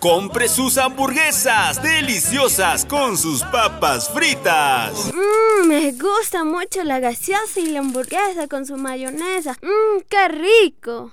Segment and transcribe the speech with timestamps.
[0.00, 5.12] compre sus hamburguesas deliciosas con sus papas fritas.
[5.14, 9.56] Mmm, me gusta mucho la gaseosa y la hamburguesa con su mayonesa.
[9.60, 11.12] Mmm, qué rico.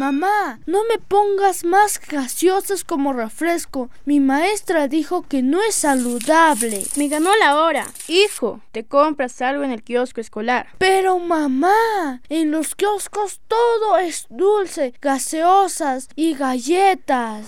[0.00, 3.90] Mamá, no me pongas más gaseosas como refresco.
[4.06, 6.84] Mi maestra dijo que no es saludable.
[6.96, 7.84] Me ganó la hora.
[8.08, 10.68] Hijo, te compras algo en el kiosco escolar.
[10.78, 17.44] Pero mamá, en los kioscos todo es dulce, gaseosas y galletas.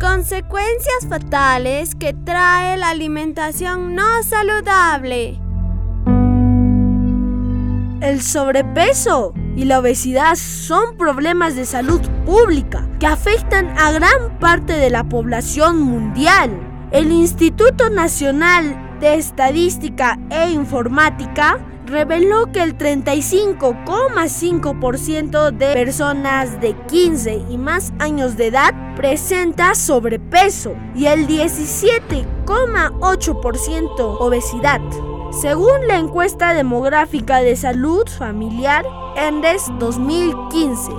[0.00, 5.40] Consecuencias fatales que trae la alimentación no saludable.
[8.00, 14.72] El sobrepeso y la obesidad son problemas de salud pública que afectan a gran parte
[14.74, 16.50] de la población mundial.
[16.90, 27.46] El Instituto Nacional de Estadística e Informática reveló que el 35,5% de personas de 15
[27.50, 34.80] y más años de edad presenta sobrepeso y el 17,8% obesidad.
[35.40, 38.84] Según la encuesta demográfica de salud familiar
[39.16, 40.92] ENDES 2015.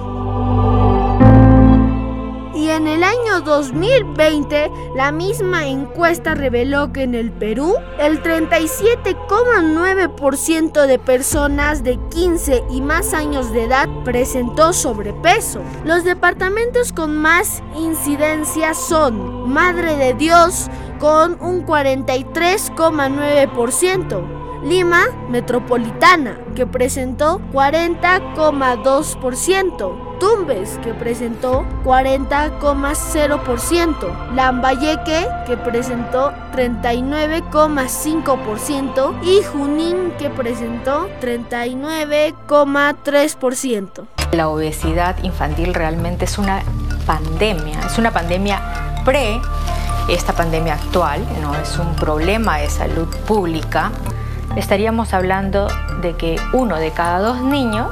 [2.74, 10.98] En el año 2020, la misma encuesta reveló que en el Perú, el 37,9% de
[10.98, 15.62] personas de 15 y más años de edad presentó sobrepeso.
[15.86, 24.43] Los departamentos con más incidencia son Madre de Dios, con un 43,9%.
[24.64, 30.18] Lima Metropolitana, que presentó 40,2%.
[30.20, 34.34] Tumbes, que presentó 40,0%.
[34.34, 39.14] Lambayeque, que presentó 39,5%.
[39.24, 44.08] Y Junín, que presentó 39,3%.
[44.32, 46.62] La obesidad infantil realmente es una
[47.06, 48.62] pandemia, es una pandemia
[49.04, 49.42] pre
[50.10, 53.92] esta pandemia actual, no es un problema de salud pública,
[54.56, 55.68] estaríamos hablando
[56.02, 57.90] de que uno de cada dos niños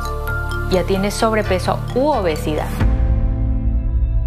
[0.71, 2.69] ya tiene sobrepeso u obesidad.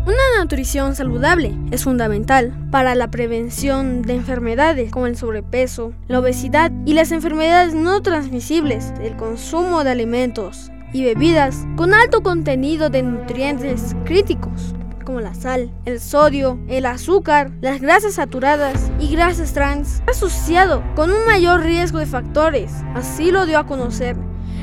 [0.06, 6.70] Una nutrición saludable es fundamental para la prevención de enfermedades como el sobrepeso, la obesidad
[6.84, 13.02] y las enfermedades no transmisibles, el consumo de alimentos y bebidas con alto contenido de
[13.02, 14.74] nutrientes críticos
[15.04, 21.10] como la sal, el sodio, el azúcar, las grasas saturadas y grasas trans, asociado con
[21.10, 22.72] un mayor riesgo de factores.
[22.94, 24.16] Así lo dio a conocer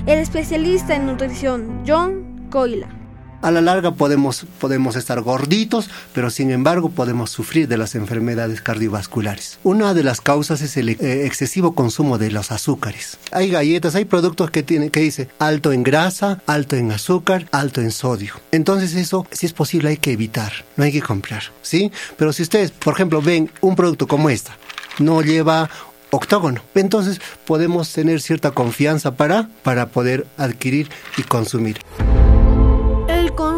[0.06, 3.01] el especialista en nutrición John Coila.
[3.42, 8.62] A la larga podemos, podemos estar gorditos, pero sin embargo podemos sufrir de las enfermedades
[8.62, 9.58] cardiovasculares.
[9.64, 13.18] Una de las causas es el eh, excesivo consumo de los azúcares.
[13.32, 17.82] Hay galletas, hay productos que, tienen, que dice alto en grasa, alto en azúcar, alto
[17.82, 18.36] en sodio.
[18.52, 21.92] Entonces eso, si es posible, hay que evitar, no hay que comprar, ¿sí?
[22.18, 24.56] Pero si ustedes, por ejemplo, ven un producto como esta,
[25.00, 25.68] no lleva
[26.12, 26.62] octógono.
[26.76, 31.80] Entonces podemos tener cierta confianza para, para poder adquirir y consumir.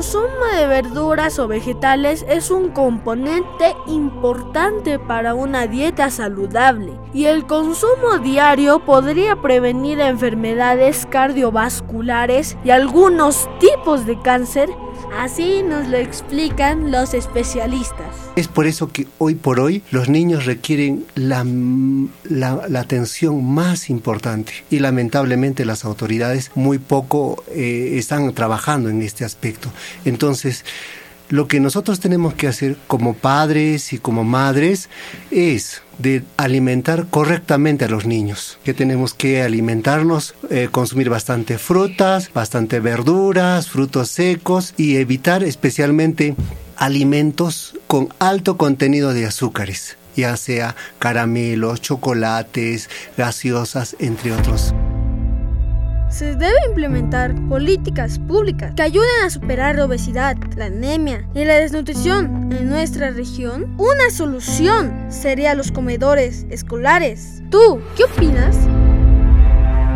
[0.03, 7.47] Consumo de verduras o vegetales es un componente importante para una dieta saludable y el
[7.47, 14.69] consumo diario podría prevenir enfermedades cardiovasculares y algunos tipos de cáncer
[15.17, 18.31] Así nos lo explican los especialistas.
[18.35, 21.45] Es por eso que hoy por hoy los niños requieren la,
[22.23, 29.23] la, atención más importante y lamentablemente las autoridades muy poco eh, están trabajando en este
[29.23, 29.69] aspecto.
[30.03, 30.65] Entonces,
[31.33, 34.87] lo que nosotros tenemos que hacer como padres y como madres
[35.31, 42.31] es de alimentar correctamente a los niños, que tenemos que alimentarnos, eh, consumir bastante frutas,
[42.35, 46.35] bastante verduras, frutos secos y evitar especialmente
[46.75, 54.71] alimentos con alto contenido de azúcares, ya sea caramelos, chocolates, gaseosas, entre otros
[56.13, 61.55] se debe implementar políticas públicas que ayuden a superar la obesidad, la anemia y la
[61.55, 63.75] desnutrición en nuestra región.
[63.79, 67.41] Una solución sería los comedores escolares.
[67.49, 68.55] ¿Tú qué opinas?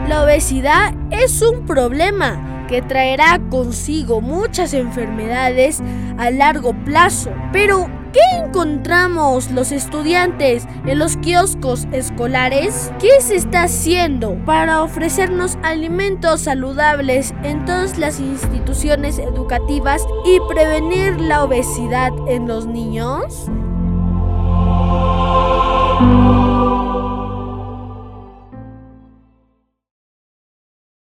[0.10, 5.82] La obesidad es un problema que traerá consigo muchas enfermedades
[6.18, 12.92] a largo plazo, pero ¿Qué encontramos los estudiantes en los kioscos escolares?
[13.00, 21.20] ¿Qué se está haciendo para ofrecernos alimentos saludables en todas las instituciones educativas y prevenir
[21.20, 23.52] la obesidad en los niños?